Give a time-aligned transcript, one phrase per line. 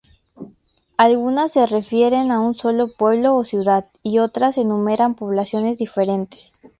[0.97, 6.55] Algunas se refieren a un solo pueblo o ciudad y otras enumeran poblaciones diferentes.